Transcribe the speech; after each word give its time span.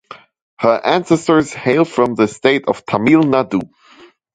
Her 0.57 0.81
ancestors 0.83 1.53
hail 1.53 1.85
from 1.85 2.15
the 2.15 2.27
state 2.27 2.67
of 2.67 2.83
Tamil 2.87 3.21
Nadu. 3.21 3.69